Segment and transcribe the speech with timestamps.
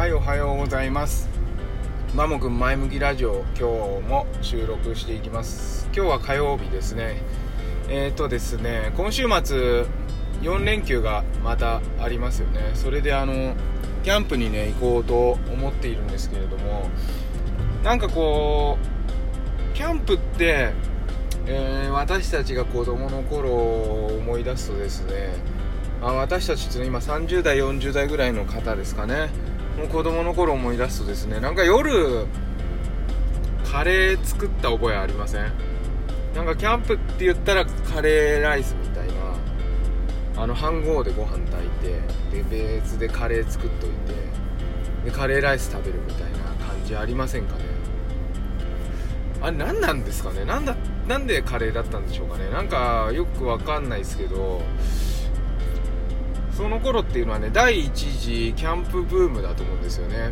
[0.00, 1.28] はいおはようございます。
[2.14, 5.90] マモくん前向きラジオ今日も収録していきます。
[5.94, 7.20] 今日は火曜日ですね。
[7.90, 9.84] えっ、ー、とですね今週末
[10.40, 12.70] 4連休がまたありますよね。
[12.72, 13.54] それであの
[14.02, 16.88] キャンプにね行こうと思っているんですけれども
[17.84, 20.72] なんかこうキャンプって
[21.44, 25.34] えー、私たちが子供の頃を思い出すとですね
[26.00, 29.28] あ私たちって今30代40代ぐらいの方ですかね。
[29.78, 32.26] もう子供の頃思い出すとですねなんか夜
[33.70, 35.52] カレー作った覚えありません？
[36.34, 39.12] なんかキャンプって言ったらカレーライスみたいな
[40.42, 41.70] あの飯盒でご飯炊い
[42.40, 43.96] てで別でカレー作っといて
[45.04, 47.64] でカレーライス食べるみたいな感じありませんかね？
[49.40, 50.44] あれ何なんですかね？
[50.44, 50.76] なんだ
[51.08, 52.50] なんでカレーだったんでしょうかね？
[52.50, 54.62] なんかよくわかんないですけど
[56.60, 60.30] その頃っていうのはね第一次キャンプブームだと思うんですよね。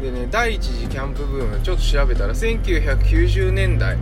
[0.00, 3.96] でね第一次キャンプブームちょっと調べたら1990年代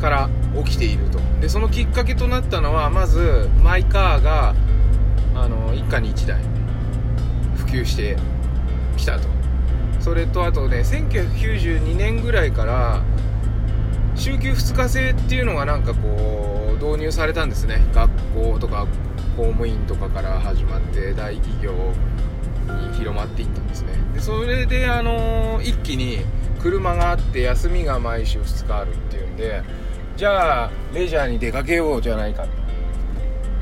[0.00, 0.30] から
[0.64, 1.18] 起きていると。
[1.42, 4.54] でそのきっかけとなったのはまずマイカーが
[5.34, 6.40] あの一家に1台
[7.58, 8.16] 普及して
[8.96, 9.28] きたと。
[10.00, 13.02] それとあとね1992年ぐらいから
[14.14, 17.82] 週休2日制っていうのがなんかこう導入されたんですね。
[17.92, 18.86] 学校とか
[19.38, 23.92] 公務員とかから始まって大企業に広まっていったんですね。
[24.12, 26.18] でそれであの一気に
[26.60, 29.62] 車があって休みが毎週2日あるっていうんで
[30.16, 32.42] じゃあレジャーに出かけようじゃないか。
[32.42, 32.46] っ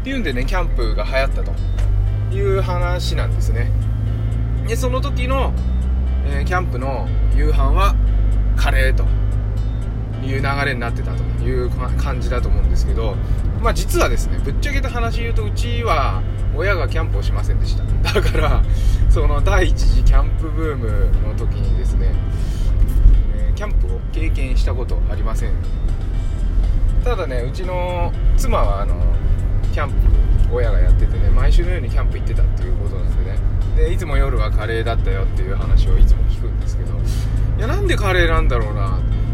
[0.03, 1.53] ていうんでねキャンプが流行ったと
[2.35, 3.71] いう話なんですね。
[4.67, 5.53] でその時の、
[6.27, 7.95] えー、キャンプの夕飯は
[8.57, 9.05] カレーと。
[10.27, 13.17] いう流れになってたという感じだと思うんですけど
[13.63, 16.23] まあ実はですねぶっちゃけた話言うとうちは
[16.55, 17.85] 親がキャンプをしませんでした。
[18.13, 18.63] だから
[19.11, 22.13] その第一次キャンプブームの時にですね、
[23.55, 25.53] キャンプを経験したことありません。
[27.05, 28.95] ただねうちの妻はあの
[29.73, 29.97] キャンプ
[30.53, 33.39] 親がやっててね毎週のようにキャンプ行ってたっていうことなんでね。
[33.77, 36.93] でいつも夜はカレーだったよっていう話をいつも聞くんですけど
[37.59, 39.26] いやなんでカレーなんだろうなって。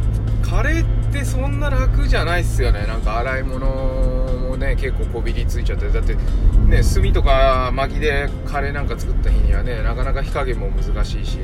[0.52, 2.84] カレーってそんな楽じゃないっすよね。
[2.86, 3.66] なんか洗い物
[4.50, 5.88] もね結構こびりついちゃって。
[5.88, 11.38] だってね炭とか薪でカレーなんか作った日にはねなかなか火加減も難しいし。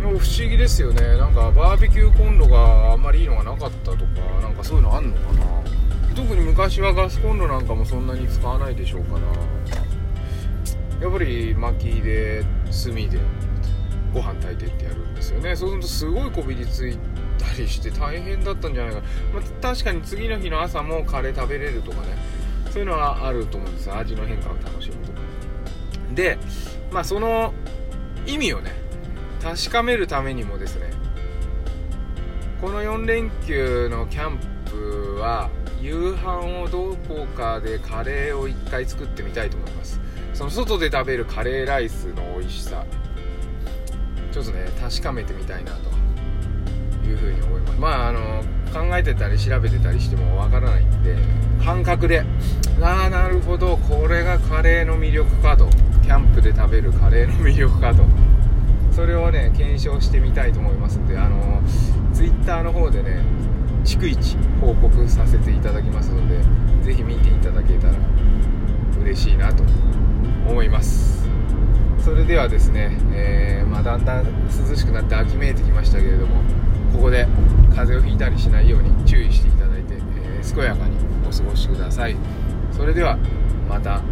[0.00, 1.00] もう不思議ですよね。
[1.18, 4.04] なんかバーベキューコンロがあんまりいいのがなかったとか
[4.40, 5.40] なんかそういうのあんのかな。
[6.14, 9.20] 特に昔はガスコンロなんかもそんなに使わないでしょうかな
[11.02, 12.44] やっぱり薪で
[12.84, 13.08] 炭で
[14.14, 15.56] ご飯炊いてってやるんですよね。
[15.56, 16.96] そうするとすごいこびりつい
[17.42, 19.00] たりして大変だったんじゃないか。
[19.00, 22.40] な、まあ、確かに次の日の朝もカレー食べれるとかね。
[22.70, 25.18] そういうのはあると思うんです味の変化を楽しむとか。
[26.14, 26.38] で
[26.92, 27.52] まあその
[28.26, 28.72] 意味をね
[29.42, 30.90] 確かめるためにもですね
[32.60, 35.50] この4連休のキャンプは
[35.80, 40.00] 夕飯をどこかでカレーを1回作ってみたいと思います。
[40.34, 42.84] その外で食べるカレーライスの美味しさ。
[44.30, 45.90] ちょっとね確かめてみたいなと。
[47.10, 47.80] いうふうに思います。
[47.80, 51.16] まああの考えてたり調べてたりしてもわからないんで
[51.64, 52.24] 感覚で
[52.80, 55.68] ああなるほどこれがカレーの魅力かと。
[56.02, 58.02] キャンプで食べるカレーの魅力かと。
[58.90, 61.62] それをね検証してみたいと思いますんであの
[62.12, 63.22] Twitter の方でね
[63.84, 66.40] 逐一報告させていただきますので
[66.82, 67.94] 是非見ていただけたら
[69.00, 69.62] 嬉しいなと
[70.48, 71.28] 思います。
[71.98, 74.24] それではですね、えー、まあ、だんだん
[74.68, 76.42] 涼しくなって秋めいてきましたけれども
[77.00, 77.26] ここで
[77.74, 82.14] 風邪をひいたりしないように注意していただいて、えー、健やかにお過ごしください。
[82.70, 83.16] それでは
[83.66, 84.02] また。